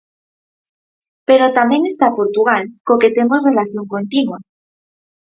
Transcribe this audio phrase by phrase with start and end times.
[1.27, 4.39] Pero tamén está Portugal, co que temos relación continua.